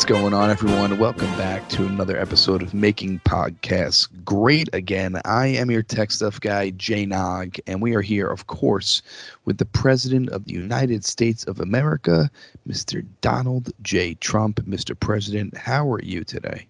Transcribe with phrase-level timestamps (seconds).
[0.00, 0.98] What's going on, everyone?
[0.98, 5.20] Welcome back to another episode of Making Podcasts Great Again.
[5.26, 9.02] I am your tech stuff guy, Jay Nog, and we are here, of course,
[9.44, 12.30] with the President of the United States of America,
[12.66, 13.04] Mr.
[13.20, 14.14] Donald J.
[14.14, 14.60] Trump.
[14.60, 14.98] Mr.
[14.98, 16.66] President, how are you today?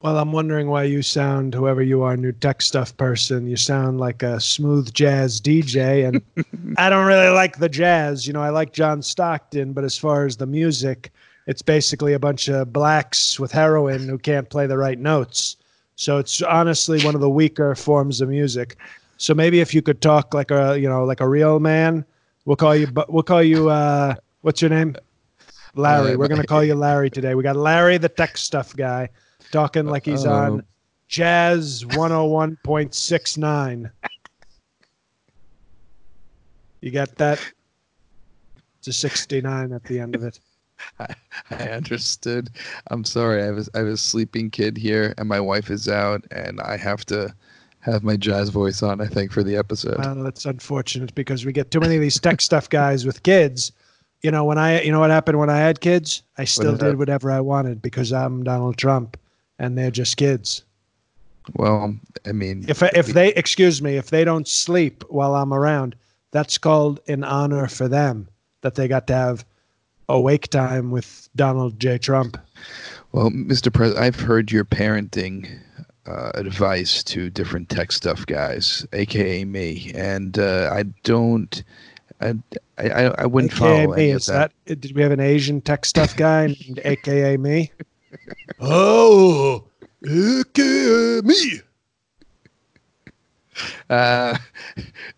[0.00, 4.00] Well, I'm wondering why you sound, whoever you are, new tech stuff person, you sound
[4.00, 6.08] like a smooth jazz DJ.
[6.08, 6.22] And
[6.78, 8.26] I don't really like the jazz.
[8.26, 11.12] You know, I like John Stockton, but as far as the music,
[11.46, 15.56] it's basically a bunch of blacks with heroin who can't play the right notes.
[15.94, 18.76] So it's honestly one of the weaker forms of music.
[19.16, 22.04] So maybe if you could talk like a you know like a real man,
[22.44, 22.88] we'll call you.
[23.08, 23.70] We'll call you.
[23.70, 24.96] Uh, what's your name?
[25.74, 26.16] Larry.
[26.16, 27.34] We're gonna call you Larry today.
[27.34, 29.08] We got Larry, the tech stuff guy,
[29.52, 30.64] talking like he's on
[31.08, 33.90] Jazz 101.69.
[36.80, 37.40] You got that?
[38.78, 40.40] It's a 69 at the end of it.
[41.00, 41.14] I,
[41.50, 42.50] I understood.
[42.90, 43.42] I'm sorry.
[43.42, 46.76] I was I have a sleeping kid here, and my wife is out, and I
[46.76, 47.34] have to
[47.80, 49.00] have my jazz voice on.
[49.00, 49.98] I think for the episode.
[49.98, 53.72] Well, that's unfortunate because we get too many of these tech stuff guys with kids.
[54.22, 56.22] You know, when I, you know what happened when I had kids?
[56.38, 59.16] I still did whatever I wanted because I'm Donald Trump,
[59.58, 60.64] and they're just kids.
[61.54, 61.94] Well,
[62.26, 65.94] I mean, if if they excuse me, if they don't sleep while I'm around,
[66.32, 68.28] that's called an honor for them
[68.62, 69.44] that they got to have
[70.08, 71.98] awake time with Donald J.
[71.98, 72.38] Trump.
[73.12, 73.72] Well, Mr.
[73.72, 75.58] President, I've heard your parenting
[76.06, 81.62] uh, advice to different tech stuff guys, aka me, and uh, I don't.
[82.20, 82.34] I,
[82.78, 84.10] I, I wouldn't AKA follow me.
[84.10, 84.52] Is that.
[84.66, 84.80] that.
[84.80, 87.72] Did we have an Asian tech stuff guy named AKA me?
[88.60, 89.64] oh,
[90.04, 91.60] AKA me.
[93.88, 94.36] Uh,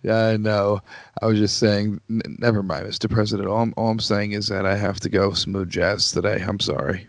[0.08, 0.80] uh, no,
[1.22, 2.00] I was just saying.
[2.10, 3.10] N- never mind, Mr.
[3.10, 3.48] President.
[3.48, 6.44] All I'm, all I'm saying is that I have to go smooth jazz today.
[6.46, 7.08] I'm sorry.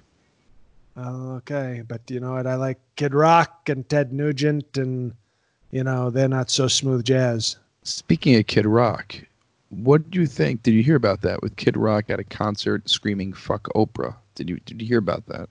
[0.98, 2.48] Okay, but you know what?
[2.48, 5.14] I like Kid Rock and Ted Nugent, and
[5.72, 7.58] you know they're not so smooth jazz.
[7.84, 9.16] Speaking of Kid Rock,
[9.70, 10.64] what do you think?
[10.64, 14.16] Did you hear about that with Kid Rock at a concert screaming "fuck Oprah"?
[14.36, 15.50] Did you did you hear about that?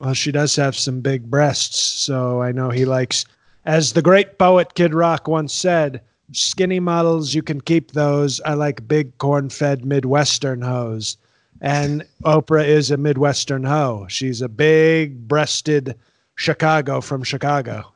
[0.00, 3.24] Well, she does have some big breasts, so I know he likes
[3.64, 6.00] as the great poet Kid Rock once said,
[6.32, 8.40] skinny models, you can keep those.
[8.42, 11.16] I like big corn fed Midwestern hoes.
[11.60, 14.06] And Oprah is a Midwestern hoe.
[14.08, 15.94] She's a big breasted
[16.34, 17.92] Chicago from Chicago.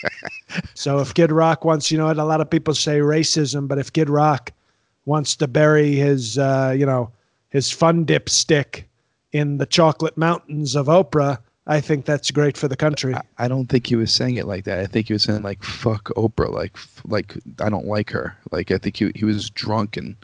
[0.74, 3.78] so if Kid Rock wants, you know what, a lot of people say racism, but
[3.78, 4.52] if Kid Rock
[5.04, 7.10] wants to bury his, uh, you know,
[7.50, 8.88] his fun dip stick
[9.32, 13.14] in the chocolate mountains of Oprah, I think that's great for the country.
[13.14, 14.80] I, I, don't think he was saying it like that.
[14.80, 18.36] I think he was saying like "fuck Oprah," like like I don't like her.
[18.50, 20.16] Like I think he he was drunk and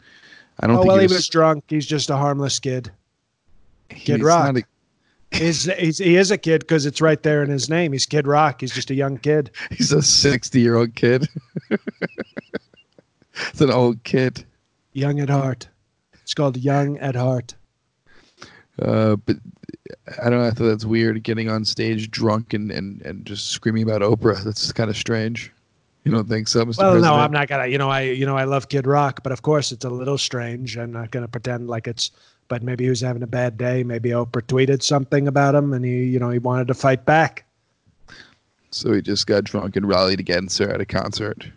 [0.59, 0.75] I don't.
[0.75, 1.63] Oh think well, he was, he was drunk.
[1.69, 2.91] He's just a harmless kid.
[3.89, 4.57] Kid Rock.
[4.57, 4.63] A,
[5.37, 7.93] he's, he's, he is a kid because it's right there in his name.
[7.93, 8.61] He's Kid Rock.
[8.61, 9.51] He's just a young kid.
[9.71, 11.29] He's a sixty-year-old kid.
[11.69, 14.45] it's an old kid.
[14.91, 15.69] Young at heart.
[16.21, 17.55] It's called Young at Heart.
[18.81, 19.37] Uh, but
[20.21, 20.47] I don't know.
[20.47, 24.43] I thought that's weird getting on stage drunk and, and, and just screaming about Oprah.
[24.43, 25.51] That's kind of strange.
[26.03, 26.77] You don't think so, Mr.
[26.77, 27.03] Well, President?
[27.03, 27.67] no, I'm not gonna.
[27.67, 30.17] You know, I you know I love Kid Rock, but of course it's a little
[30.17, 30.77] strange.
[30.77, 32.11] I'm not gonna pretend like it's.
[32.47, 33.83] But maybe he was having a bad day.
[33.83, 37.45] Maybe Oprah tweeted something about him, and he you know he wanted to fight back.
[38.71, 41.47] So he just got drunk and rallied against her at a concert.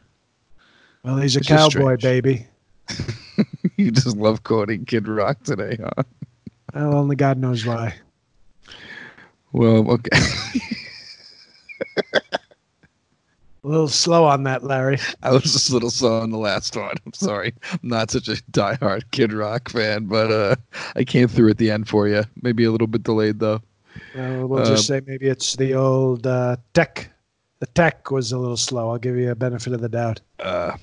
[1.04, 2.46] Well, he's a it's cowboy, baby.
[3.76, 6.02] you just love quoting Kid Rock today, huh?
[6.74, 7.94] Well, only God knows why.
[9.52, 10.18] Well, okay.
[13.64, 14.98] a little slow on that, Larry.
[15.22, 16.94] I was just a little slow on the last one.
[17.04, 17.54] I'm sorry.
[17.70, 20.56] I'm not such a diehard Kid Rock fan, but uh,
[20.96, 22.24] I came through at the end for you.
[22.40, 23.60] Maybe a little bit delayed though.
[24.16, 27.10] Uh, we'll just um, say maybe it's the old uh, tech.
[27.60, 28.90] The tech was a little slow.
[28.90, 30.20] I'll give you a benefit of the doubt.
[30.40, 30.76] Uh,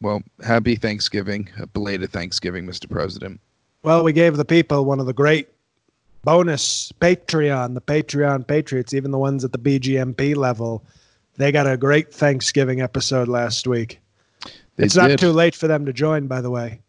[0.00, 2.88] well, happy Thanksgiving, a belated Thanksgiving, Mr.
[2.88, 3.40] President.
[3.82, 5.48] Well, we gave the people one of the great
[6.22, 10.84] bonus Patreon, the Patreon Patriots, even the ones at the BGMP level.
[11.36, 14.00] They got a great Thanksgiving episode last week.
[14.76, 15.00] They it's did.
[15.00, 16.80] not too late for them to join, by the way.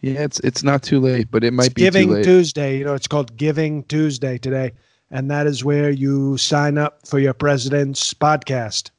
[0.00, 2.78] Yeah, it's it's not too late, but it might it's be Giving Tuesday.
[2.78, 4.72] You know, it's called Giving Tuesday today,
[5.10, 8.90] and that is where you sign up for your president's podcast.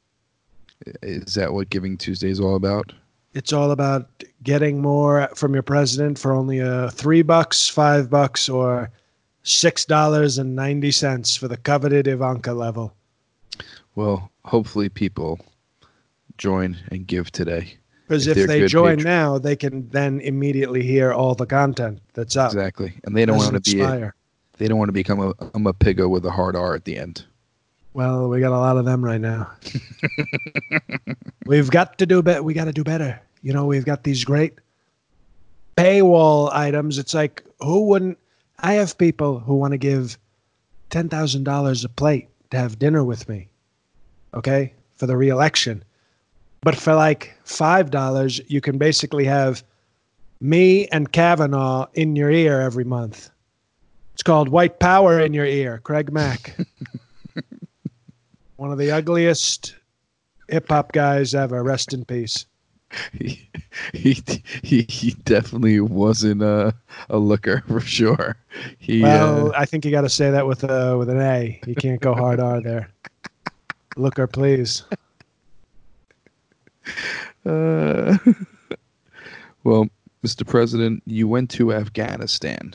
[1.02, 2.92] Is that what Giving Tuesday is all about?
[3.34, 4.08] It's all about
[4.42, 8.90] getting more from your president for only a uh, three bucks, five bucks, or
[9.42, 12.94] six dollars and ninety cents for the coveted Ivanka level.
[13.96, 15.40] Well, hopefully people
[16.38, 17.74] join and give today.
[18.06, 22.36] Because if, if they join now, they can then immediately hear all the content that's
[22.36, 22.52] up.
[22.52, 24.10] Exactly, and they don't want to be.
[24.56, 26.96] They don't want to become a, I'm a piggo with a hard R at the
[26.96, 27.24] end.
[27.92, 29.50] Well, we got a lot of them right now.
[31.46, 32.42] we've got to do better.
[32.42, 33.20] We got to do better.
[33.42, 34.54] You know, we've got these great
[35.76, 36.98] paywall items.
[36.98, 38.18] It's like, who wouldn't?
[38.60, 40.16] I have people who want to give
[40.90, 43.48] $10,000 a plate to have dinner with me,
[44.32, 45.84] okay, for the reelection.
[46.62, 49.62] But for like $5, you can basically have
[50.40, 53.30] me and Kavanaugh in your ear every month.
[54.14, 56.56] It's called White Power in Your Ear, Craig Mack.
[58.56, 59.74] One of the ugliest
[60.48, 62.46] hip hop guys have a Rest in peace.
[63.12, 63.48] He,
[63.92, 64.22] he
[64.62, 66.74] he he definitely wasn't a
[67.08, 68.36] a looker for sure.
[68.78, 71.60] He Well, uh, I think you got to say that with a with an A.
[71.66, 72.90] You can't go hard R there.
[73.96, 74.84] Looker, please.
[77.46, 78.16] uh,
[79.64, 79.88] well,
[80.24, 80.46] Mr.
[80.46, 82.74] President, you went to Afghanistan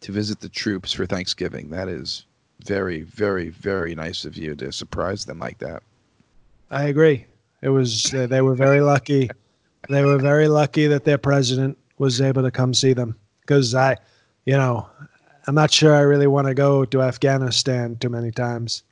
[0.00, 1.70] to visit the troops for Thanksgiving.
[1.70, 2.26] That is
[2.64, 5.82] very, very, very nice of you to surprise them like that.
[6.72, 7.26] I agree.
[7.60, 9.30] It was they were very lucky.
[9.88, 13.96] They were very lucky that their president was able to come see them because I,
[14.46, 14.88] you know,
[15.46, 18.82] I'm not sure I really want to go to Afghanistan too many times.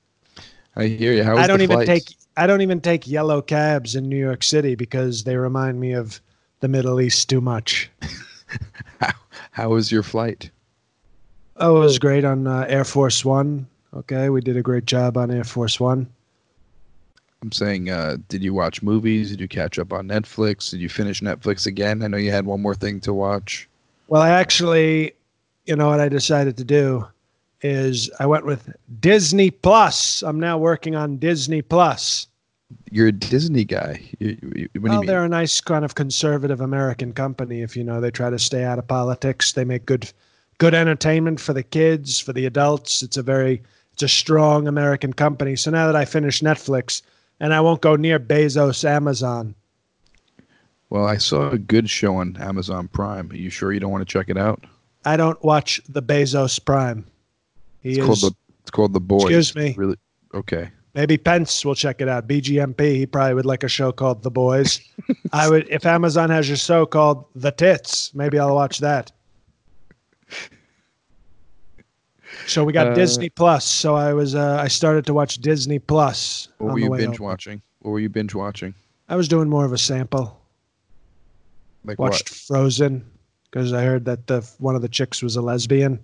[0.76, 1.24] I hear you.
[1.24, 1.88] How was I don't the even flights?
[1.88, 5.92] take I don't even take yellow cabs in New York City because they remind me
[5.92, 6.20] of
[6.60, 7.90] the Middle East too much.
[9.00, 9.12] How,
[9.52, 10.50] how was your flight?
[11.56, 13.66] Oh, it was great on uh, Air Force One.
[13.94, 16.10] Okay, we did a great job on Air Force One.
[17.42, 19.30] I'm saying, uh, did you watch movies?
[19.30, 20.70] Did you catch up on Netflix?
[20.70, 22.02] Did you finish Netflix again?
[22.02, 23.68] I know you had one more thing to watch.
[24.08, 25.12] Well, I actually,
[25.64, 27.06] you know what I decided to do
[27.62, 30.22] is I went with Disney Plus.
[30.22, 32.26] I'm now working on Disney Plus.
[32.90, 34.00] You're a Disney guy.
[34.18, 35.06] You, you, what do well, you mean?
[35.06, 37.62] they're a nice kind of conservative American company.
[37.62, 39.52] If you know, they try to stay out of politics.
[39.52, 40.10] They make good,
[40.58, 43.02] good entertainment for the kids, for the adults.
[43.02, 45.56] It's a very, it's a strong American company.
[45.56, 47.02] So now that I finished Netflix,
[47.40, 49.54] and I won't go near Bezos Amazon.
[50.90, 53.30] Well, I saw a good show on Amazon Prime.
[53.30, 54.64] Are you sure you don't want to check it out?
[55.04, 57.06] I don't watch the Bezos Prime.
[57.80, 59.22] He It's is, called the It's called The Boys.
[59.24, 59.74] Excuse me.
[59.76, 59.96] Really?
[60.34, 60.70] Okay.
[60.94, 62.28] maybe Pence will check it out.
[62.28, 64.80] BGMP, he probably would like a show called The Boys.
[65.32, 69.12] I would if Amazon has a show called The Tits, maybe I'll watch that.
[72.46, 73.64] So we got Uh, Disney Plus.
[73.64, 76.48] So I was uh, I started to watch Disney Plus.
[76.58, 77.26] What were you binge home.
[77.26, 77.62] watching?
[77.80, 78.74] What were you binge watching?
[79.08, 80.40] I was doing more of a sample.
[81.84, 83.04] Like Watched Frozen
[83.50, 85.98] because I heard that the one of the chicks was a lesbian.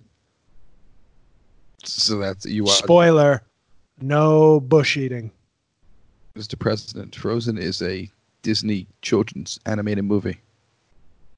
[1.83, 2.65] So that's you.
[2.67, 3.43] Spoiler:
[4.01, 5.31] no bush eating.
[6.35, 6.57] Mr.
[6.57, 8.09] President, Frozen is a
[8.43, 10.37] Disney children's animated movie.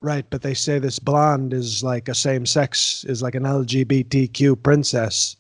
[0.02, 4.64] Right, but they say this blonde is like a same sex, is like an LGBTQ
[4.64, 5.36] princess.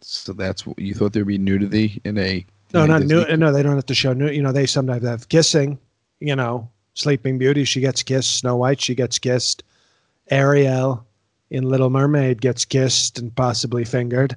[0.00, 2.44] So that's what you thought there'd be nudity in a
[2.74, 3.24] No, in not new.
[3.36, 4.30] No, they don't have to show new.
[4.30, 5.78] You know, they sometimes have kissing.
[6.18, 8.36] You know, Sleeping Beauty, she gets kissed.
[8.36, 9.62] Snow White, she gets kissed.
[10.30, 11.06] Ariel
[11.50, 14.34] in Little Mermaid gets kissed and possibly fingered.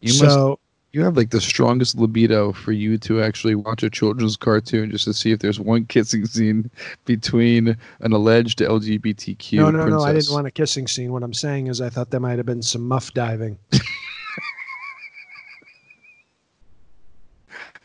[0.00, 0.58] You must so
[0.96, 5.04] you have like the strongest libido for you to actually watch a children's cartoon just
[5.04, 6.70] to see if there's one kissing scene
[7.04, 9.90] between an alleged LGBTQ no, no, princess.
[9.90, 10.00] no.
[10.02, 11.12] I didn't want a kissing scene.
[11.12, 13.58] What I'm saying is, I thought there might have been some muff diving.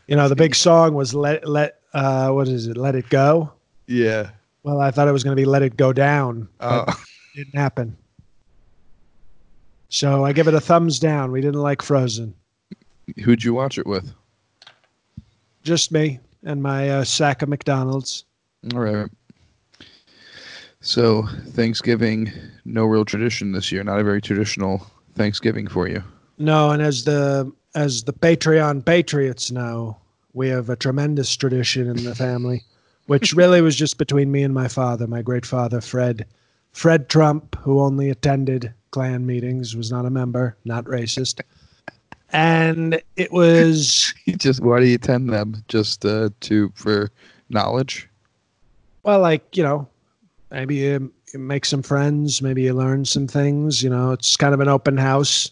[0.06, 2.78] you know, the big song was "Let Let." Uh, what is it?
[2.78, 3.52] Let it go.
[3.88, 4.30] Yeah.
[4.62, 6.96] Well, I thought it was going to be "Let It Go Down." it
[7.34, 7.94] didn't happen.
[9.90, 11.30] So I give it a thumbs down.
[11.30, 12.32] We didn't like Frozen.
[13.24, 14.12] Who'd you watch it with?
[15.62, 18.24] Just me and my uh, sack of McDonald's.
[18.74, 19.08] All right.
[20.80, 22.32] So Thanksgiving,
[22.64, 23.84] no real tradition this year.
[23.84, 26.02] Not a very traditional Thanksgiving for you.
[26.38, 29.96] No, and as the as the Patreon patriots know,
[30.32, 32.64] we have a tremendous tradition in the family,
[33.06, 36.26] which really was just between me and my father, my great father Fred,
[36.72, 41.40] Fred Trump, who only attended Klan meetings, was not a member, not racist,
[42.32, 45.62] and it was just why do you attend them?
[45.68, 47.10] Just uh, to for
[47.48, 48.08] knowledge?
[49.02, 49.88] well, like you know,
[50.50, 53.82] maybe you, you make some friends, maybe you learn some things.
[53.82, 55.50] You know, it's kind of an open house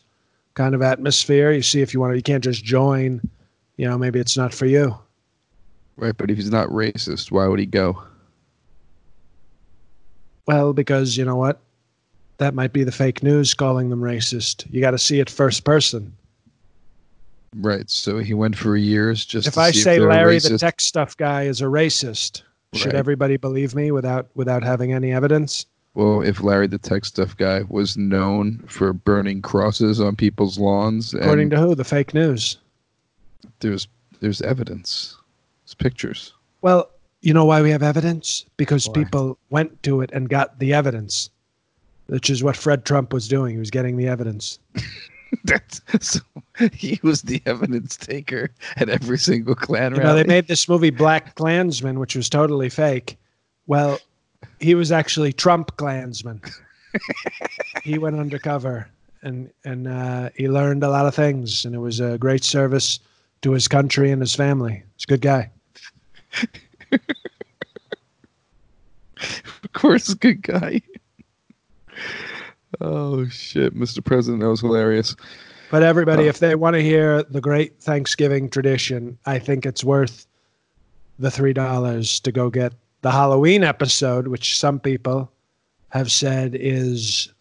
[0.55, 1.53] kind of atmosphere.
[1.53, 2.17] You see if you want to.
[2.17, 3.21] You can't just join.
[3.77, 4.97] You know, maybe it's not for you.
[5.97, 8.03] Right, but if he's not racist, why would he go?
[10.47, 11.61] Well, because you know what?
[12.39, 14.67] That might be the fake news calling them racist.
[14.71, 16.17] You got to see it first person.
[17.57, 19.49] Right, so he went for years just.
[19.49, 20.49] If I say they're Larry racist.
[20.51, 22.43] the tech stuff guy is a racist,
[22.75, 22.95] should Right.
[22.95, 25.67] everybody believe me without without having any evidence?
[25.95, 31.13] Well, if Larry the Tech Stuff guy was known for burning crosses on people's lawns,
[31.13, 31.75] According and to who?
[31.75, 32.59] The fake news.
[33.59, 33.89] there's
[34.21, 35.17] there's evidence,
[35.65, 36.33] there's pictures.
[36.63, 36.89] Well,
[37.23, 38.47] you know why we have evidence?
[38.57, 38.95] Because Why?
[38.95, 41.31] people went to it and got the evidence,
[42.07, 43.55] which is what Fred Trump was doing.
[43.55, 44.61] He was getting the evidence.
[45.45, 46.21] That's so
[46.73, 50.91] he was the evidence taker at every single Klan You know, they made this movie
[50.91, 53.17] Black Klansman, which was totally fake.
[53.67, 53.99] Well,
[54.59, 56.41] he was actually Trump Klansman.
[57.83, 58.89] he went undercover
[59.23, 63.01] and and uh, he learned a lot of things, and it was a great service
[63.43, 64.83] to his country and his family.
[64.97, 65.51] He's a good guy.
[69.23, 70.81] of course, a good guy.
[72.81, 74.05] Oh shit, Mr.
[74.05, 75.15] President, that was hilarious.
[75.71, 76.29] But everybody, Oh.
[76.29, 80.27] if they want to hear the great Thanksgiving tradition, I think it's worth
[81.19, 82.73] the three dollars to go get
[83.03, 85.31] the Halloween episode, which some people
[85.91, 87.33] have said is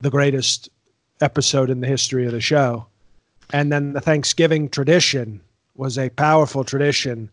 [0.00, 0.68] the greatest
[1.20, 2.86] episode in the history of the show.
[3.52, 5.40] And then the Thanksgiving tradition
[5.76, 7.30] was a powerful tradition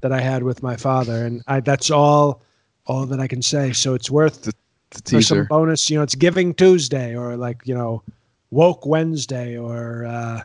[0.00, 2.42] that I had with my father, and I, that's all
[2.86, 3.72] all that I can say.
[3.72, 4.52] So it's worth The
[4.94, 5.88] for some bonus.
[5.90, 8.02] You know, it's Giving Tuesday or like you know,
[8.50, 10.42] Woke Wednesday or uh,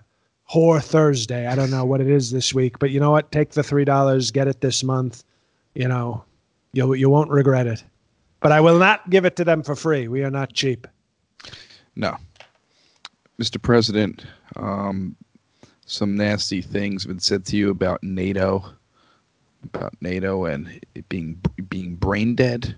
[0.51, 1.47] Whore Thursday.
[1.47, 3.31] I don't know what it is this week, but you know what?
[3.31, 5.23] Take the three dollars, get it this month.
[5.73, 6.23] You know,
[6.73, 7.83] you you won't regret it.
[8.39, 10.07] But I will not give it to them for free.
[10.07, 10.87] We are not cheap.
[11.95, 12.15] No.
[13.39, 13.61] Mr.
[13.61, 14.25] President,
[14.55, 15.15] um,
[15.85, 18.63] some nasty things have been said to you about NATO,
[19.63, 22.75] about NATO and it being being brain dead.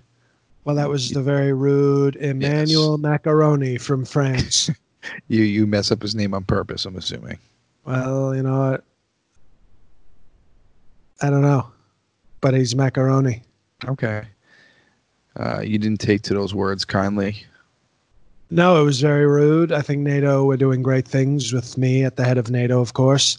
[0.64, 4.70] Well, that was the very rude Emmanuel Macaroni from France.
[5.28, 7.38] You you mess up his name on purpose, I'm assuming.
[7.86, 8.84] well, you know what?
[11.22, 11.66] I don't know,
[12.42, 13.42] but he's macaroni.
[13.88, 14.24] Okay.
[15.38, 17.42] Uh, you didn't take to those words kindly.
[18.50, 19.72] No, it was very rude.
[19.72, 22.92] I think NATO were doing great things with me at the head of NATO, of
[22.92, 23.38] course.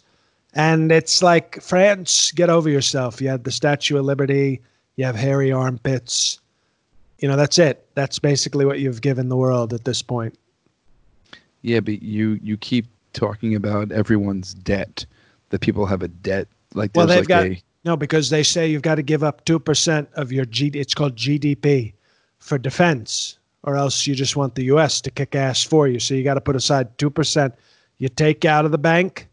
[0.54, 3.22] And it's like France, get over yourself.
[3.22, 4.62] You had the Statue of Liberty,
[4.96, 6.40] you have hairy armpits.
[7.22, 7.86] You know, that's it.
[7.96, 10.38] That's basically what you've given the world at this point.
[11.62, 15.06] Yeah, but you you keep talking about everyone's debt.
[15.50, 18.68] That people have a debt like Well, they've like got- a No, because they say
[18.68, 21.94] you've got to give up 2% of your G it's called GDP
[22.40, 26.00] for defense or else you just want the US to kick ass for you.
[26.00, 27.54] So you got to put aside 2%.
[28.00, 29.28] You take out of the bank,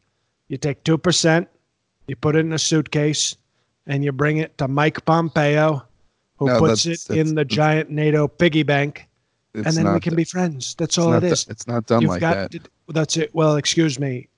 [0.48, 1.46] you take 2%,
[2.08, 3.36] you put it in a suitcase
[3.86, 5.82] and you bring it to Mike Pompeo
[6.38, 9.08] who No, puts that's- it in the giant NATO piggy bank
[9.54, 10.74] and then we can be friends.
[10.76, 11.42] That's all it is.
[11.44, 12.50] it it's not done You've like that.
[12.52, 13.34] to- that's it.
[13.34, 14.28] Well, excuse me.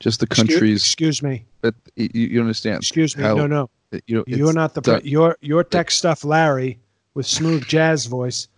[0.00, 1.44] Just the countries excuse me.
[1.60, 2.78] But you, you understand.
[2.78, 3.22] Excuse me.
[3.22, 3.70] how- no, no.
[4.06, 6.78] You know, You're not the done- pre- you're you're tech stuff Larry
[7.14, 8.48] with smooth jazz voice,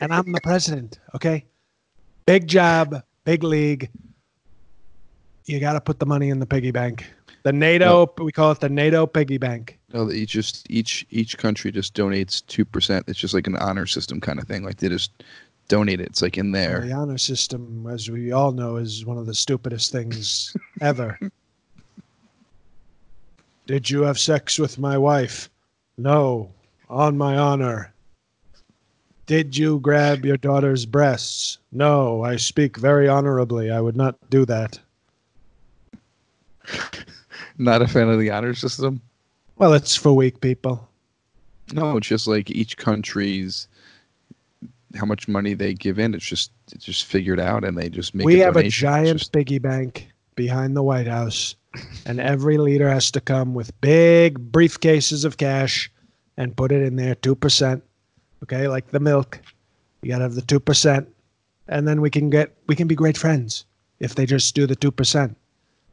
[0.00, 0.98] and I'm the president.
[1.14, 1.44] Okay,
[2.24, 3.90] big job, big league.
[5.44, 7.04] You got to put the money in the piggy bank.
[7.42, 9.78] The NATO, we call it the NATO piggy bank.
[9.92, 13.06] No, each just each each country just donates two percent.
[13.08, 14.62] It's just like an honor system kind of thing.
[14.62, 15.10] Like they just
[15.68, 16.08] donate it.
[16.08, 16.80] It's like in there.
[16.82, 21.18] The honor system, as we all know, is one of the stupidest things ever.
[23.66, 25.48] Did you have sex with my wife?
[25.96, 26.50] No,
[26.88, 27.94] on my honor.
[29.26, 31.58] Did you grab your daughter's breasts?
[31.70, 33.70] No, I speak very honorably.
[33.70, 34.80] I would not do that.
[37.60, 39.02] Not a fan of the honor system.
[39.58, 40.88] Well, it's for weak people.
[41.74, 43.68] No, it's just like each country's
[44.96, 46.14] how much money they give in.
[46.14, 48.24] It's just it's just figured out, and they just make.
[48.24, 48.66] we a have a donation.
[48.66, 51.54] It's giant just- piggy bank behind the White House,
[52.06, 55.92] and every leader has to come with big briefcases of cash
[56.38, 57.84] and put it in there, two percent.
[58.42, 59.38] Okay, like the milk,
[60.00, 61.06] you gotta have the two percent,
[61.68, 63.66] and then we can get we can be great friends
[63.98, 65.36] if they just do the two percent.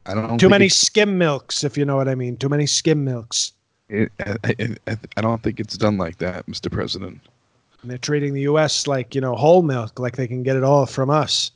[0.08, 0.38] I don't.
[0.38, 2.36] Too many skim milks, if you know what I mean.
[2.36, 3.52] Too many skim milks.
[3.88, 6.70] It, I, I, I- I don't think it's done like that, Mr.
[6.72, 7.20] President.
[7.82, 8.86] And they're treating the U.S.
[8.86, 11.52] like you know whole milk, like they can get it all from us.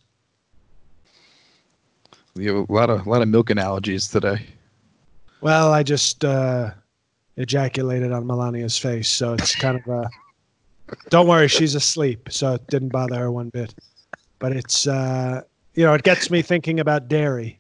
[2.35, 4.47] We have a lot of a lot of milk analogies today.
[5.41, 6.71] Well, I just uh,
[7.37, 10.09] ejaculated on Melania's face, so it's kind of a.
[11.09, 13.75] Don't worry, she's asleep, so it didn't bother her one bit.
[14.39, 15.41] But it's, uh,
[15.75, 17.59] you know, it gets me thinking about dairy.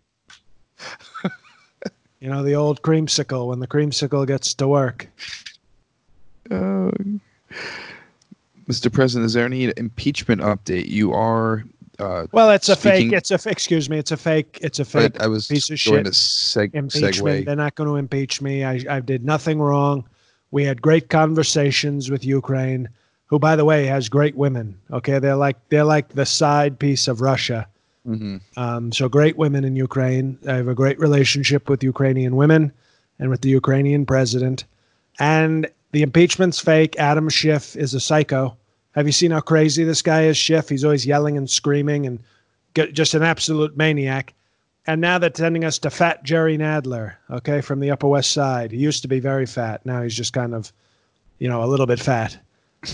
[2.20, 5.08] You know, the old creamsicle when the creamsicle gets to work.
[6.50, 6.90] Uh,
[8.68, 8.92] Mr.
[8.92, 10.86] President, is there any impeachment update?
[10.88, 11.64] You are.
[11.98, 13.18] Uh, Well, it's a Speaking- fake.
[13.18, 13.50] It's a.
[13.50, 13.98] Excuse me.
[13.98, 14.58] It's a fake.
[14.62, 16.06] It's a fake I, I was piece of going shit.
[16.06, 17.40] to seg- impeachment.
[17.42, 17.44] segue.
[17.46, 18.64] They're not going to impeach me.
[18.64, 20.04] I, I did nothing wrong.
[20.52, 22.88] We had great conversations with Ukraine.
[23.26, 24.78] who, by the way, has great women.
[24.92, 27.66] Okay, they're like they're like the side piece of Russia.
[28.06, 28.38] Mm-hmm.
[28.56, 30.38] Um, so great women in Ukraine.
[30.48, 32.72] I have a great relationship with Ukrainian women
[33.18, 34.64] and with the Ukrainian president.
[35.18, 36.96] And the impeachment's fake.
[36.98, 38.56] Adam Schiff is a psycho.
[38.92, 40.68] Have you seen how crazy this guy is, Schiff?
[40.68, 42.18] He's always yelling and screaming and
[42.92, 44.34] just an absolute maniac.
[44.86, 48.72] And now they're sending us to fat Jerry Nadler, okay, from the Upper West Side.
[48.72, 49.86] He used to be very fat.
[49.86, 50.72] Now he's just kind of,
[51.38, 52.36] you know, a little bit fat.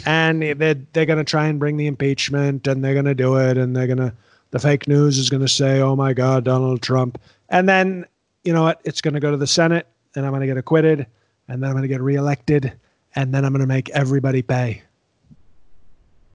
[0.04, 3.36] And they're, they're going to try and bring the impeachment and they're going to do
[3.36, 4.12] it and they're going to,
[4.50, 7.20] the fake news is going to say, oh my God, Donald Trump.
[7.48, 8.06] And then,
[8.44, 8.80] you know what?
[8.84, 11.06] It's going to go to the Senate and I'm going to get acquitted
[11.48, 12.72] and then I'm going to get reelected
[13.14, 14.82] and then I'm going to make everybody pay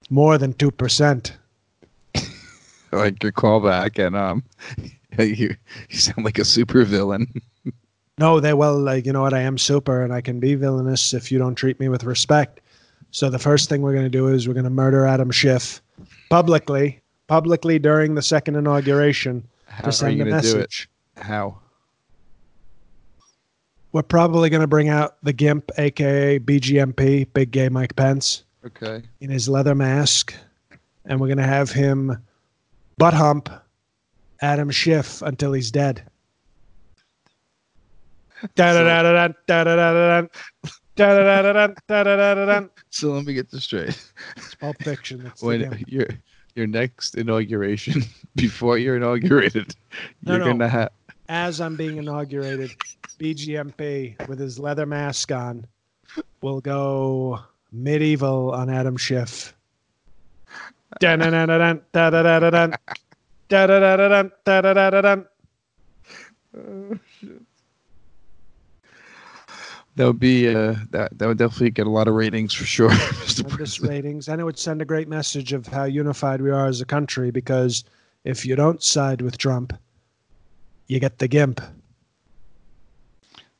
[0.10, 1.32] more than 2%.
[2.91, 4.43] like your callback and um
[5.17, 5.55] you
[5.89, 7.25] you sound like a super villain
[8.20, 9.34] No, they well, like you know what?
[9.34, 12.62] I am super, and I can be villainous if you don't treat me with respect.
[13.12, 15.82] So the first thing we're going to do is we're going to murder Adam Schiff
[16.29, 20.89] publicly, publicly during the second inauguration how to send you a gonna do it message.
[21.18, 21.58] how
[23.92, 29.03] We're probably going to bring out the GIMP, aka BGMP, Big Gay Mike Pence, okay
[29.22, 30.34] in his leather mask,
[31.06, 32.18] and we're going to have him
[32.98, 33.50] butt hump
[34.42, 36.03] Adam Schiff until he's dead.
[42.89, 43.98] So let me get this straight
[44.38, 45.24] It's Pulp Fiction.
[45.24, 46.20] The when GIMP.
[46.55, 48.01] Your your next inauguration
[48.36, 49.75] before you're inaugurated
[50.24, 50.51] No, you're no.
[50.51, 50.91] gonna have
[51.29, 52.72] as I'm being inaugurated,
[53.17, 55.65] BGMP with his leather mask on
[56.41, 57.39] will go
[57.72, 59.55] medieval on Adam Schiff.
[69.96, 72.90] That would be uh that that would definitely get a lot of ratings for sure
[73.25, 73.48] Mr.
[73.48, 73.92] President.
[73.92, 76.86] ratings, and it would send a great message of how unified we are as a
[76.86, 77.29] country.
[77.32, 77.84] Because
[78.24, 79.74] if you don't side with Trump,
[80.88, 81.62] you get the gimp.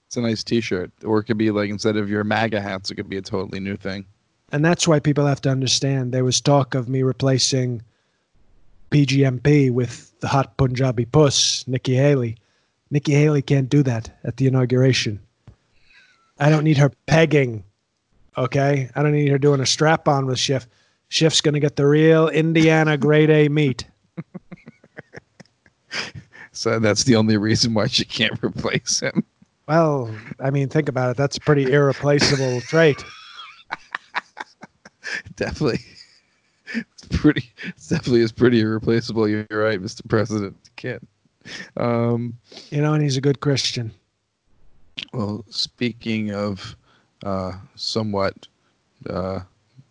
[0.08, 2.96] it's a nice t-shirt or it could be like instead of your maga hats it
[2.96, 4.06] could be a totally new thing
[4.52, 6.14] And that's why people have to understand.
[6.14, 7.82] There was talk of me replacing
[8.92, 12.38] BGMP with the hot Punjabi puss, Nikki Haley.
[12.92, 15.20] Nikki Haley can't do that at the inauguration.
[16.40, 17.64] I don't need her pegging.
[18.38, 18.90] Okay?
[18.96, 20.68] I don't need her doing a strap on with Schiff.
[21.10, 23.86] Schiff's going to get the real Indiana grade A meat.
[26.52, 29.24] so that's the only reason why she can't replace him
[29.68, 31.18] Well, I mean, think about it.
[31.18, 33.04] That's a pretty irreplaceable trait.
[35.36, 35.80] definitely
[36.74, 41.08] it's pretty it's definitely is pretty irreplaceable you're right mr president can't
[41.78, 42.36] um
[42.72, 43.92] You know, and he's a good Christian.
[45.14, 46.76] Well speaking of
[47.24, 48.48] uh somewhat
[49.10, 49.40] uh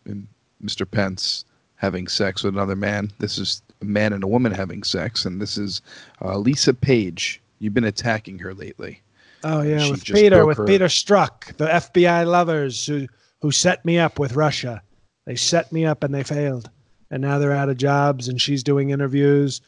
[0.07, 0.27] in
[0.65, 1.45] mr pence
[1.77, 5.41] having sex with another man this is a man and a woman having sex and
[5.41, 5.81] this is
[6.23, 9.01] uh, lisa page you've been attacking her lately
[9.45, 13.09] Oh yeah, She with Peter, with her- Peter Strzok, the FBI lovers who
[13.41, 14.81] who set me up with Russia.
[15.27, 16.71] They set me up and they failed,
[17.11, 18.29] and now they're out of jobs.
[18.29, 19.61] And she's doing interviews,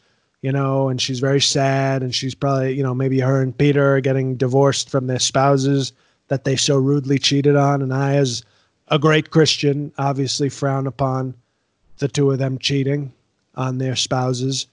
[0.45, 2.03] you know, and she's very sad.
[2.03, 5.91] And she's probably, you know, maybe her and Peter are getting divorced from their spouses
[6.27, 7.81] that they so rudely cheated on.
[7.81, 8.43] And I, as
[8.89, 11.33] a great Christian, obviously frown upon
[11.97, 13.11] the two of them cheating
[13.55, 14.67] on their spouses.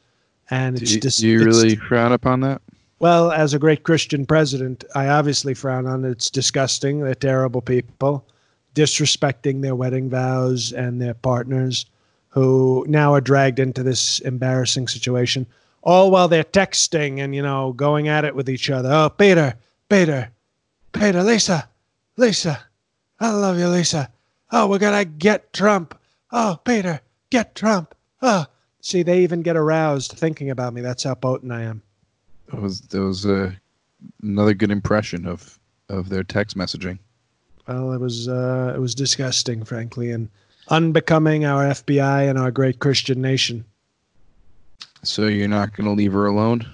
[0.50, 2.60] And do it's just do you really frown upon that
[2.98, 6.10] well, as a great Christian president, I obviously frown on it.
[6.10, 7.00] It's disgusting.
[7.00, 8.24] They're terrible people,
[8.76, 11.84] disrespecting their wedding vows and their partners,
[12.28, 15.48] who now are dragged into this embarrassing situation,
[15.82, 18.90] all while they're texting and, you know, going at it with each other.
[18.90, 19.54] Oh, Peter,
[19.88, 20.30] Peter,
[20.92, 21.68] Peter, Lisa,
[22.16, 22.60] Lisa,
[23.20, 24.10] I love you, Lisa.
[24.50, 25.98] Oh, we're going to get Trump.
[26.30, 27.94] Oh, Peter, get Trump.
[28.20, 28.46] Oh,
[28.80, 30.80] see, they even get aroused thinking about me.
[30.80, 31.82] That's how potent I am.
[32.50, 33.52] That was that was uh,
[34.22, 36.98] another good impression of of their text messaging.
[37.66, 40.28] Well, it was uh, it was disgusting, frankly, and
[40.68, 43.64] unbecoming our FBI and our great Christian nation.
[45.02, 46.66] So you're not going to leave her alone?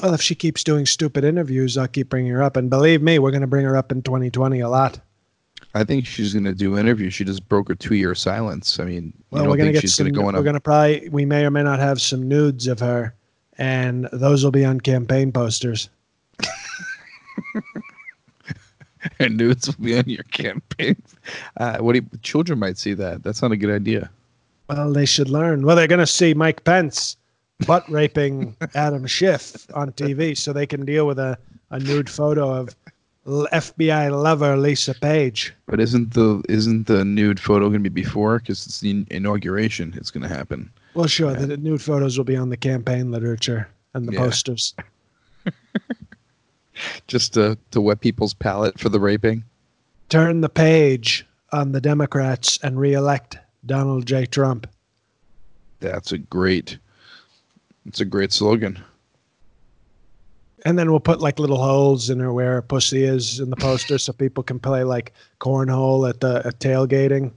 [0.00, 2.56] Well, if she keeps doing stupid interviews, I'll keep bringing her up.
[2.56, 5.00] And believe me, we're going to bring her up in 2020 a lot.
[5.74, 7.14] I think she's going to do interviews.
[7.14, 8.78] She just broke her two year silence.
[8.78, 10.04] I mean, Well, you we're going to get she's some.
[10.04, 12.28] going to go on we're going to probably we may or may not have some
[12.28, 13.14] nudes of her,
[13.58, 15.88] and those will be on campaign posters.
[19.18, 21.00] and nudes will be on your campaign.
[21.56, 23.22] Uh, what do you, children might see that?
[23.22, 24.10] That's not a good idea.
[24.68, 25.66] Well, they should learn.
[25.66, 27.16] Well, they're going to see Mike Pence
[27.66, 31.36] butt raping Adam Schiff on TV, so they can deal with a,
[31.70, 32.70] a nude photo of
[33.26, 35.54] FBI lover Lisa Page.
[35.66, 38.38] But isn't the isn't the nude photo going to be before?
[38.38, 39.92] Because it's the inauguration.
[39.96, 40.70] It's going to happen.
[40.94, 44.20] Well, sure, the nude photos will be on the campaign literature and the Yeah.
[44.20, 44.74] posters.
[47.06, 49.44] Just to to wet people's palate for the raping.
[50.08, 54.26] Turn the page on the Democrats and reelect Donald J.
[54.26, 54.66] Trump.
[55.80, 56.78] That's a great.
[57.86, 58.78] It's a great slogan.
[60.64, 63.56] And then we'll put like little holes in her where her pussy is in the
[63.56, 67.32] poster so people can play like cornhole at the at tailgating.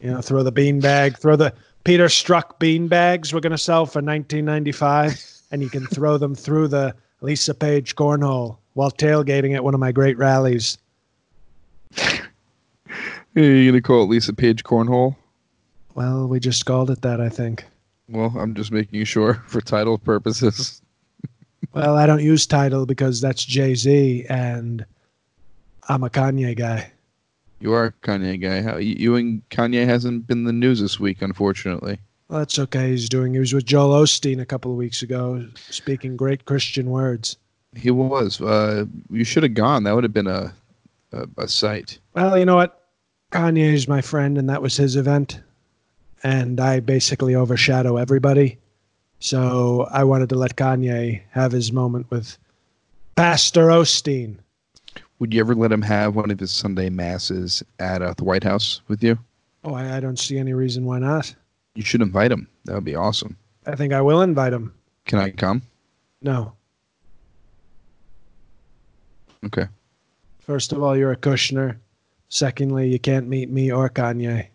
[0.00, 1.52] You know, throw the bean bag, throw the
[1.84, 6.34] Peter Strzok bean bags we're going to sell for 1995 and you can throw them
[6.34, 10.78] through the Lisa Page cornhole while tailgating at one of my great rallies.
[11.98, 12.12] Are
[13.34, 15.16] you going to call it Lisa Page cornhole?
[15.98, 17.64] Well, we just called it that, I think.
[18.08, 20.80] Well, I'm just making sure for title purposes.
[21.74, 24.86] Well, I don't use Tidal because that's Jay Z, and
[25.88, 26.90] I'm a Kanye guy.
[27.60, 28.62] You are a Kanye guy.
[28.62, 31.98] How you and Kanye hasn't been the news this week, unfortunately.
[32.28, 32.90] Well, that's okay.
[32.90, 33.34] He's doing.
[33.34, 37.36] He was with Joel Osteen a couple of weeks ago, speaking great Christian words.
[37.76, 38.40] He was.
[38.40, 39.82] Uh, you should have gone.
[39.82, 40.54] That would have been a,
[41.12, 41.98] a a sight.
[42.14, 42.88] Well, you know what?
[43.30, 45.40] Kanye is my friend, and that was his event,
[46.22, 48.58] and I basically overshadow everybody.
[49.20, 52.38] So I wanted to let Kanye have his moment with
[53.16, 54.36] Pastor Osteen.
[55.18, 58.44] Would you ever let him have one of his Sunday masses at uh, the White
[58.44, 59.18] House with you?
[59.64, 61.34] Oh, I, I don't see any reason why not.
[61.74, 62.48] You should invite him.
[62.64, 63.36] That would be awesome.
[63.66, 64.72] I think I will invite him.
[65.06, 65.62] Can I come?
[66.22, 66.52] No.
[69.44, 69.66] Okay.
[70.40, 71.76] First of all, you're a Kushner.
[72.28, 74.48] Secondly, you can't meet me or Kanye.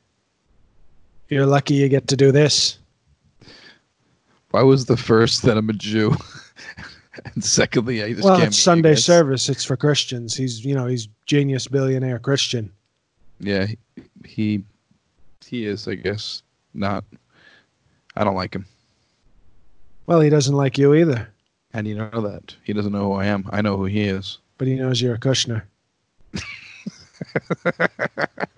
[1.33, 2.77] You're lucky you get to do this.
[4.51, 6.15] Why was the first that I'm a Jew?
[7.33, 9.49] and secondly, I just Well, it's Sunday service.
[9.49, 10.35] It's for Christians.
[10.35, 12.71] He's, you know, he's genius billionaire Christian.
[13.39, 13.77] Yeah, he,
[14.23, 14.63] he
[15.43, 15.87] he is.
[15.87, 16.43] I guess
[16.75, 17.03] not.
[18.15, 18.67] I don't like him.
[20.05, 21.27] Well, he doesn't like you either,
[21.73, 22.55] How do you know that?
[22.63, 23.49] He doesn't know who I am.
[23.51, 24.37] I know who he is.
[24.59, 25.63] but he knows you're a Kushner.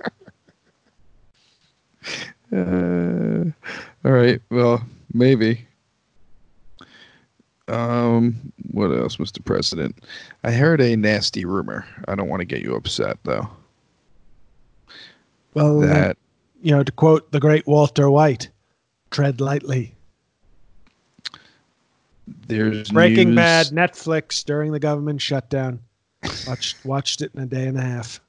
[2.56, 3.52] Uh,
[4.08, 4.42] all right.
[4.50, 5.68] Well, maybe.
[7.68, 9.44] Um, what else, Mr.
[9.44, 9.96] President?
[10.44, 11.86] I heard a nasty rumor.
[12.08, 13.48] I don't want to get you upset though.
[15.56, 16.18] Well, That
[16.62, 18.50] you know, to quote the great Walter White,
[19.10, 19.94] tread lightly.
[22.48, 25.80] there's Breaking news- Bad, Netflix during the government shutdown.
[26.48, 28.20] Watched watched it in a day and a half.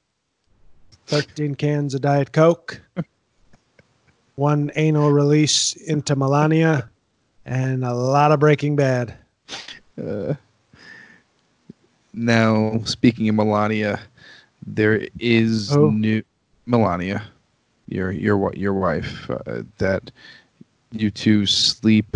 [1.07, 2.81] Thirteen cans of Diet Coke,
[4.37, 6.87] one anal release into Melania,
[7.45, 9.15] and a lot of Breaking Bad.
[10.01, 10.35] Uh,
[12.13, 13.99] now, speaking of Melania,
[14.65, 16.21] there is new
[16.67, 17.23] Melania,
[17.87, 20.11] your your your wife, uh, that
[20.91, 22.15] you two sleep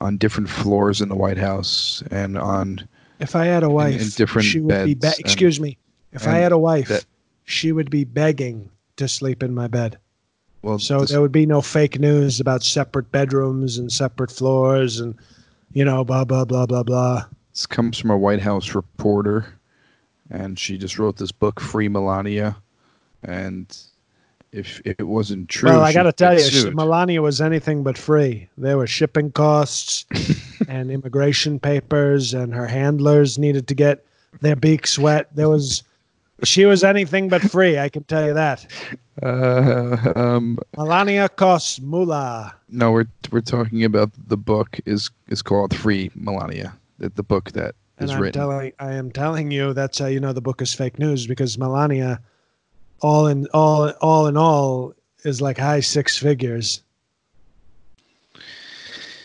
[0.00, 2.80] on different floors in the White House and on
[3.20, 4.94] If I had a wife, in different she would be.
[4.94, 5.78] Be- excuse me.
[6.12, 7.04] If I had a wife, that-
[7.44, 9.96] she would be begging to sleep in my bed.
[10.62, 10.78] Well.
[10.78, 15.14] So this- there would be no fake news about separate bedrooms and separate floors and,
[15.72, 17.24] you know, blah blah blah blah blah.
[17.52, 19.46] this comes from a White House reporter,
[20.30, 22.56] and she just wrote this book, "Free Melania,"
[23.22, 23.76] and
[24.52, 26.74] if, if it wasn't true, well, I got to tell you, sued.
[26.74, 28.48] Melania was anything but free.
[28.58, 30.06] There were shipping costs
[30.68, 34.04] and immigration papers, and her handlers needed to get
[34.40, 35.28] their beaks wet.
[35.36, 35.82] There was,
[36.44, 37.78] she was anything but free.
[37.78, 38.66] I can tell you that.
[39.22, 42.54] Uh, um, Melania costs moolah.
[42.70, 46.72] No, we're we're talking about the book is is called Free Melania.
[46.98, 48.40] The, the book that And is I'm written.
[48.40, 51.58] telling, I am telling you, that's how you know the book is fake news because
[51.58, 52.18] Melania,
[53.02, 56.82] all in all, all in all, is like high six figures.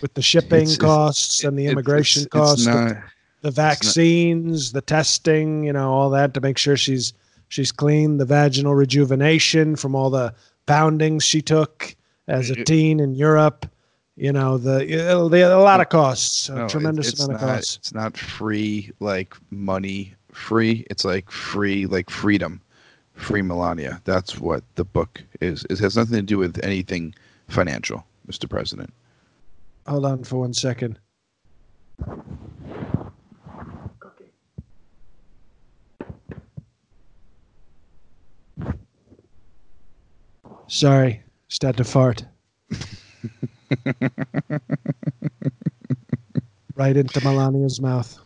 [0.01, 2.97] With the shipping It's- it's- costs and the immigration it's, costs, It's not.
[3.45, 7.13] The vaccines, the testing, you know, all that to make sure she's
[7.47, 10.33] she's clean, the vaginal rejuvenation from all the
[10.65, 11.95] poundings she took
[12.27, 13.69] as a teen in Europe.
[14.15, 14.79] You know, the,
[15.29, 17.75] the a lot of costs, a no, tremendous amount of costs.
[17.75, 20.83] It's not free like money free.
[20.89, 22.61] It's like free like freedom.
[23.13, 24.01] Free Melania.
[24.05, 25.65] That's what the book is.
[25.69, 27.13] It has nothing to do with anything
[27.47, 28.49] financial, Mr.
[28.49, 28.91] President.
[29.87, 30.99] Hold on for one second.
[40.67, 42.25] Sorry, just had to fart.
[46.75, 48.17] right into Melania's mouth.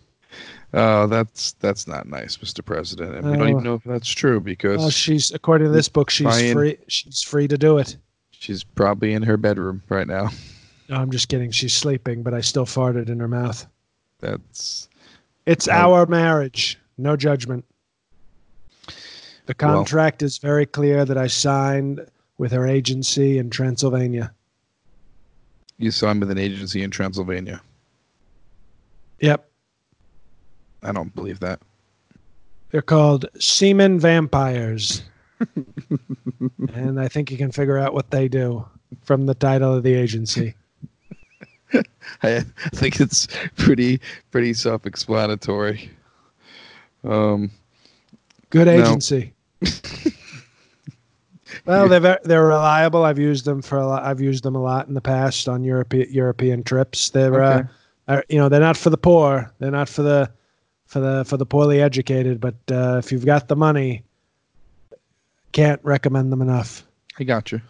[0.74, 2.64] Oh, that's that's not nice, Mr.
[2.64, 3.50] President, and we don't Oh.
[3.50, 6.78] even know if that's true because Well, she's according to this book, she's Brian- free.
[6.88, 7.98] She's free to do it.
[8.32, 10.30] she's probably in her bedroom right now.
[10.88, 11.52] No, I'm just kidding.
[11.52, 13.66] She's sleeping, but I still farted in her mouth.
[14.20, 14.88] That's
[15.46, 15.72] It's Oh.
[15.94, 16.78] our marriage.
[16.98, 17.66] No judgment.
[19.48, 22.06] The Well- contract is very clear that I signed
[22.40, 24.34] with her agency in Transylvania.
[25.78, 27.62] you him with an agency in Transylvania.
[29.20, 29.48] Yep.
[30.82, 31.60] I don't believe that.
[32.72, 35.04] They're called semen vampires.
[36.74, 38.66] and I think you can figure out what they do
[39.04, 40.56] from the title of the agency.
[42.24, 44.00] I think it's pretty
[44.32, 45.92] pretty self-explanatory.
[47.04, 47.52] Um,
[48.50, 48.68] Good
[49.62, 49.70] No.
[51.70, 53.06] well, they're ver- they're reliable.
[53.06, 54.04] I've used them for a lot.
[54.04, 57.10] I've used them a lot in the past on European European trips.
[57.12, 57.64] They're uh,
[58.08, 59.52] are, you know they're not for the poor.
[59.60, 60.32] They're not for the
[60.86, 62.42] for the for the poorly educated.
[62.42, 64.04] But uh, if you've got the money,
[65.52, 66.84] can't recommend them enough.
[67.20, 67.62] I got you.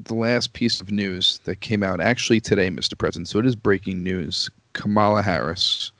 [0.00, 2.98] The last piece of news that came out actually today, Mr.
[2.98, 3.28] President.
[3.28, 4.50] So it is breaking news.
[4.72, 5.92] Kamala Harris,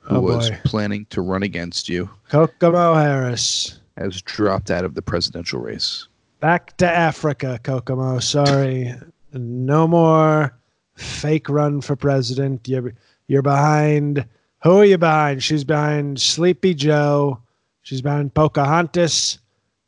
[0.00, 3.78] who Oh, was planning to run against you, Kokomo Harris.
[3.96, 6.06] Has dropped out of the presidential race.
[6.40, 8.18] Back to Africa, Kokomo.
[8.18, 8.94] Sorry.
[9.32, 10.56] No more
[10.94, 12.68] fake run for president.
[12.68, 12.92] You're,
[13.26, 14.26] you're behind.
[14.62, 15.42] Who are you behind?
[15.42, 17.40] She's behind Sleepy Joe.
[17.82, 19.38] She's behind Pocahontas.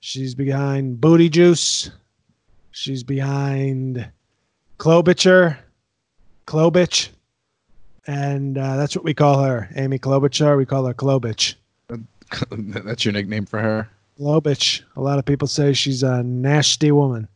[0.00, 1.90] She's behind Booty Juice.
[2.70, 4.08] She's behind
[4.78, 5.58] Klobuchar.
[6.46, 7.10] Klobich.
[8.06, 9.68] And uh, that's what we call her.
[9.76, 10.56] Amy Klobuchar.
[10.56, 11.56] We call her Klobich.
[12.50, 13.88] That's your nickname for her.
[14.20, 14.82] Lobich.
[14.96, 17.28] A lot of people say she's a nasty woman.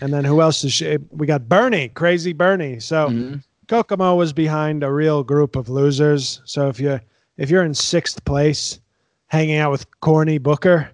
[0.00, 0.98] And then who else is she?
[1.10, 2.78] We got Bernie, crazy Bernie.
[2.80, 3.42] So Mhm.
[3.68, 6.40] Kokomo was behind a real group of losers.
[6.44, 7.00] So if you're
[7.36, 8.80] if you're in sixth place,
[9.28, 10.88] hanging out with Corny Booker,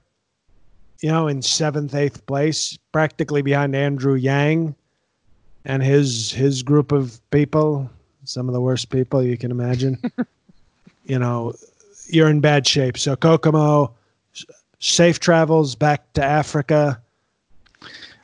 [1.00, 4.74] you know, in seventh, eighth place, practically behind Andrew Yang
[5.64, 7.90] and his his group of people,
[8.24, 9.98] some of the worst people you can imagine.
[11.07, 11.55] you know,
[12.09, 12.96] you're in bad shape.
[12.98, 13.92] So Kokomo,
[14.84, 17.00] safe travels back to Africa.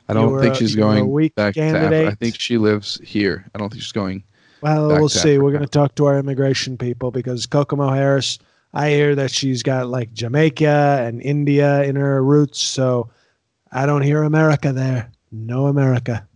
[0.07, 2.07] I don't think a- she's going back to Africa.
[2.07, 3.45] I think she lives here.
[3.55, 4.23] I don't think she's going.
[4.61, 5.39] Well, we'll see.
[5.39, 8.37] We're going to talk to our immigration people because Kokomo Harris,
[8.75, 12.61] I hear that she's got like Jamaica and India in her roots.
[12.61, 13.09] So
[13.71, 15.09] I don't hear America there.
[15.31, 16.27] No America.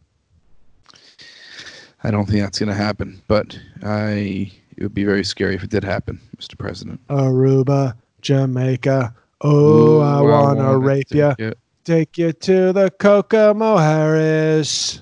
[2.03, 3.21] I don't think that's going to happen.
[3.27, 6.57] But I, it would be very scary if it did happen, Mr.
[6.57, 7.05] President.
[7.09, 9.13] Aruba, Jamaica.
[9.41, 11.53] Oh, I Ooh, want to wanna rape you.
[11.83, 15.01] Take you to the Kokomo Harris.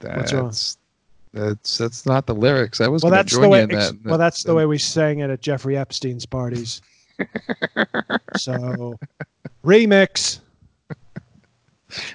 [0.00, 0.52] That's What's wrong?
[1.32, 2.80] that's that's not the lyrics.
[2.80, 3.62] I was Well, that's the way.
[3.62, 4.04] in ex- that.
[4.04, 6.82] well, that's the way we sang it at Jeffrey Epstein's parties.
[8.36, 8.98] so,
[9.64, 10.40] remix.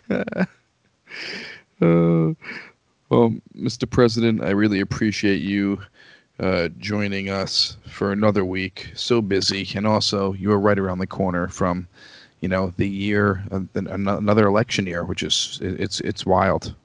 [1.82, 2.32] Uh,
[3.10, 3.90] well, Mr.
[3.90, 5.78] President, I really appreciate you
[6.40, 8.92] uh, joining us for another week.
[8.96, 11.88] So busy, and also you are right around the corner from,
[12.42, 16.76] you know, the year, uh, another election year, which is it's it's wild.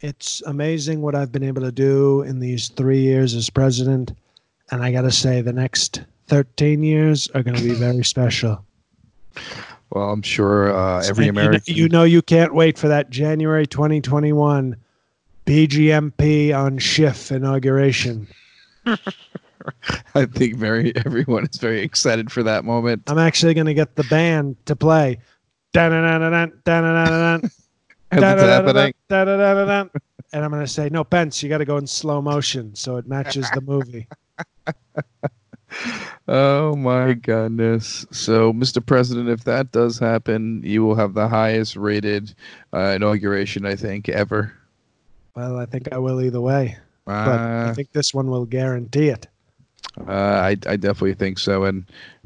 [0.00, 4.12] It's amazing what I've been able to do in these three years as president.
[4.70, 8.64] And I got to say, the next 13 years are going to be very special.
[9.90, 11.74] Well, I'm sure uh, every And you kn- American.
[11.74, 14.76] You, know, you can't wait for that January 2021
[15.46, 18.28] BGMP on Schiff inauguration.
[20.14, 23.02] I think very everyone is very excited for that moment.
[23.06, 25.18] I'm actually going to get the band to play.
[30.30, 32.96] And I'm going to say, no, Pence, you got to go in slow motion so
[32.96, 34.06] it matches the movie.
[36.26, 38.04] Oh my goodness.
[38.10, 38.84] So, Mr.
[38.84, 42.34] President, if that does happen, you will have the highest rated
[42.74, 44.52] uh, inauguration, I think, ever.
[45.34, 46.76] Well, I think I will either way.
[47.08, 49.26] But I Uh, think this one will guarantee it.
[50.06, 51.64] uh, I, I definitely think so.
[51.64, 51.84] And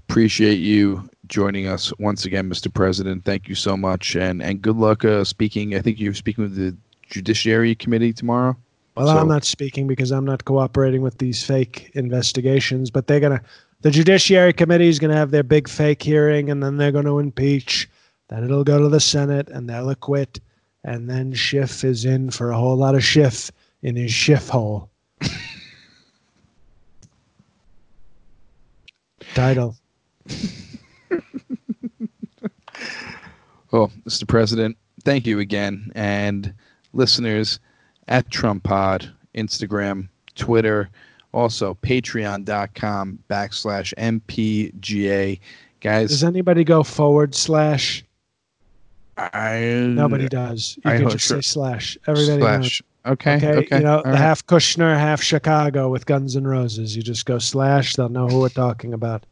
[0.09, 2.73] appreciate you joining us once again, Mr.
[2.73, 3.25] President.
[3.25, 4.17] Thank you so much.
[4.17, 5.75] And, and good luck uh, speaking.
[5.77, 6.77] I think you're speaking with the
[7.09, 8.57] Judiciary Committee tomorrow.
[8.97, 13.21] Well, So- I'm not speaking because I'm not cooperating with these fake investigations, but they're
[13.21, 13.45] going to,
[13.83, 17.05] the Judiciary Committee is going to have their big fake hearing and then they're going
[17.07, 17.89] to impeach.
[18.29, 20.41] Then it'll go to the Senate and they'll acquit.
[20.85, 23.51] And then Schiff is in for a whole lot of Schiff
[23.83, 24.89] in his Schiff hole.
[29.35, 29.75] Title.
[33.71, 34.29] Well, Mr.
[34.29, 35.91] President, thank you again.
[35.95, 36.53] And
[36.93, 37.59] listeners
[38.09, 40.91] at Trump Pod, Instagram, Twitter,
[41.33, 45.41] Also, patreon.com backslash MPGA.
[45.81, 48.05] Guys, Does anybody go forward slash?
[49.17, 50.77] I Nobody does.
[50.85, 51.41] You I can hope- just sure.
[51.41, 51.97] say slash.
[52.07, 52.83] Everybody knows.
[53.05, 53.37] Okay.
[53.37, 53.77] Okay, Okay.
[53.79, 54.19] you know all the right.
[54.19, 56.95] half Kushner, half Chicago with Guns N' Roses.
[56.97, 57.95] You just go slash.
[57.97, 59.27] They'll know who we're talking about.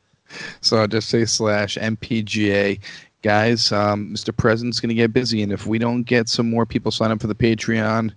[0.60, 2.80] So I'll just say slash MPGA.
[3.22, 4.34] Guys, um, Mr.
[4.34, 7.20] President's going to get busy, and if we don't get some more people sign up
[7.20, 8.12] for the Patreon,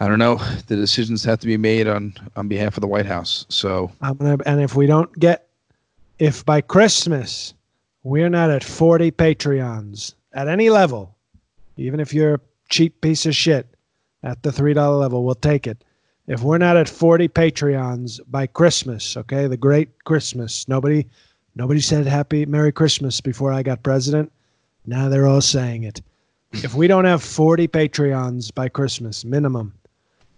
[0.00, 0.36] I don't know.
[0.66, 3.46] The decisions have to be made on on behalf of the White House.
[3.48, 5.48] So I'm gonna, and if we don't get,
[6.18, 7.54] if by Christmas
[8.02, 11.14] we're not at 40 Patreons at any level,
[11.76, 13.66] even if you're a cheap piece of shit
[14.22, 15.84] at the three dollar level, we'll take it.
[16.26, 21.06] If we're not at 40 Patreons by Christmas, okay, the great Christmas, nobody,
[21.56, 24.30] nobody said Happy Merry Christmas before I got president.
[24.86, 26.00] Now they're all saying it.
[26.52, 29.74] If we don't have 40 Patreons by Christmas minimum,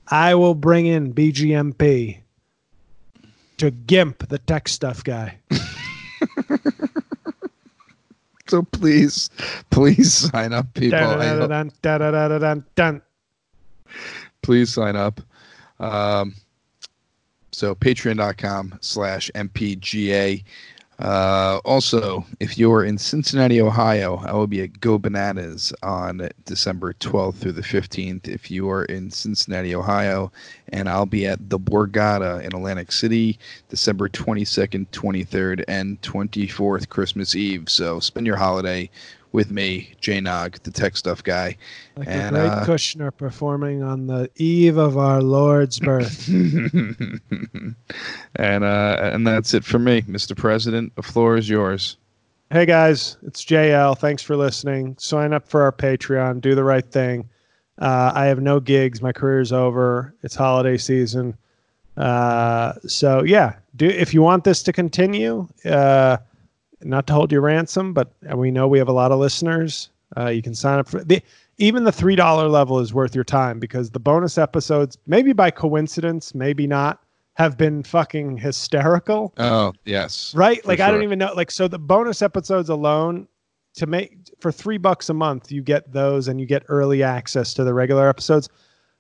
[0.08, 2.18] I will bring in BGMP
[3.58, 5.38] to Gimp, the tech stuff guy.
[8.46, 9.30] so please,
[9.70, 10.98] please sign up, people.
[12.74, 13.02] Dun.
[14.42, 15.20] Please sign up.
[15.80, 16.34] Um,
[17.52, 20.42] so patreon.com slash mpga
[20.98, 26.94] uh, also if you're in cincinnati ohio i will be at go bananas on december
[26.94, 30.32] 12th through the 15th if you are in cincinnati ohio
[30.68, 37.34] and i'll be at the borgata in atlantic city december 22nd 23rd and 24th christmas
[37.34, 37.68] eve.
[37.68, 38.88] So spend your holiday
[39.32, 41.56] with me j nog the tech stuff guy
[41.96, 46.28] Like And, a great uh, Kushner performing on the eve of our Lord's birth.
[46.28, 47.74] and
[48.64, 50.36] uh, and that's it for me, Mr.
[50.36, 50.94] President.
[50.96, 51.96] The floor is yours.
[52.50, 53.98] hey guys, it's JL.
[53.98, 54.96] Thanks for listening.
[54.98, 56.40] Sign up for our Patreon.
[56.40, 57.28] Do the right thing.
[57.78, 59.02] Uh, I have no gigs.
[59.02, 60.14] My career's over.
[60.22, 61.36] It's holiday season.
[61.96, 65.48] Uh, so yeah, do if you want this to continue.
[65.64, 66.18] Uh,
[66.84, 69.90] not to hold you ransom, but we know we have a lot of listeners.
[70.16, 71.22] Uh, you can sign up for the
[71.58, 75.50] even the three dollar level is worth your time because the bonus episodes, maybe by
[75.50, 77.02] coincidence, maybe not,
[77.34, 79.32] have been fucking hysterical.
[79.38, 80.64] Oh yes, Right?
[80.66, 81.32] Like I don't even know.
[81.34, 83.28] Like so, the bonus episodes alone
[83.74, 87.54] to make for three bucks a month, you get those and you get early access
[87.54, 88.48] to the regular episodes.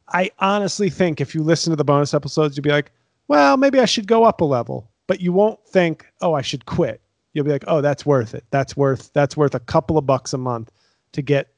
[0.08, 2.92] I honestly think if you listen to the bonus episodes, you'll be like,
[3.28, 6.66] well, maybe I should go up a level, but you won't think, oh, I should
[6.66, 7.00] quit.
[7.32, 8.44] You'll be like, oh, that's worth it.
[8.50, 10.70] That's worth that's worth a couple of bucks a month
[11.12, 11.48] to get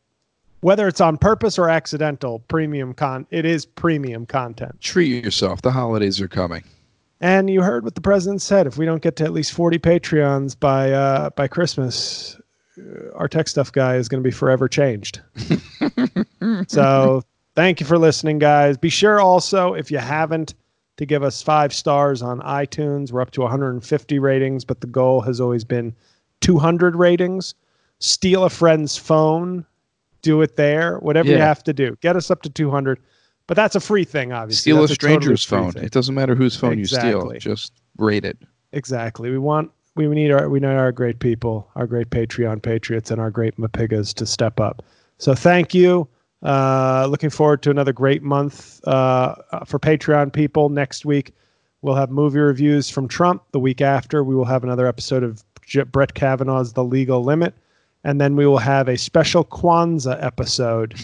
[0.60, 5.60] whether it's on purpose or accidental premium con it is premium content Treat yourself.
[5.62, 6.64] The holidays are coming.
[7.20, 9.78] and you heard what the president said if we don't get to at least 40
[9.78, 12.40] patreons by uh by christmas
[12.78, 15.20] uh, our tech stuff guy is going to be forever changed
[16.66, 17.22] so
[17.54, 20.54] thank you for listening guys be sure also if you haven't
[20.96, 25.20] to give us five stars on itunes we're up to 150 ratings but the goal
[25.20, 25.94] has always been
[26.40, 27.54] 200 ratings
[27.98, 29.64] steal a friend's phone
[30.22, 32.98] do it there whatever you have to do get us up to 200
[33.46, 35.72] but that's a free thing obviously Steal a That's totally stranger's free phone.
[35.72, 35.84] thing.
[35.84, 37.34] It doesn't matter whose phone Exactly.
[37.34, 37.52] you steal.
[37.54, 38.38] Just rate it.
[38.72, 39.30] Exactly.
[39.30, 43.20] We want we need our we need our great people, our great Patreon patriots, and
[43.20, 44.82] our great Mapigas to step up.
[45.18, 46.08] So thank you.
[46.44, 50.68] Uh, looking forward to another great month uh, for Patreon people.
[50.68, 51.32] Next week
[51.80, 53.42] we'll have movie reviews from Trump.
[53.52, 57.54] The week after we will have another episode of J- Brett Kavanaugh's The Legal Limit,
[58.04, 60.94] and then we will have a special Kwanzaa episode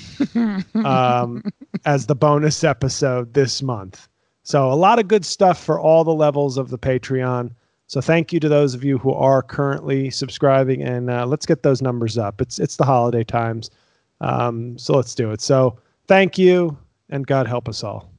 [0.86, 1.42] um,
[1.84, 4.08] as the bonus episode this month.
[4.42, 7.52] So a lot of good stuff for all the levels of the Patreon.
[7.86, 11.62] So thank you to those of you who are currently subscribing, and uh, let's get
[11.62, 12.40] those numbers up.
[12.40, 13.70] It's it's the holiday times,
[14.20, 15.40] um, so let's do it.
[15.40, 16.76] So thank you,
[17.08, 18.09] and God help us all.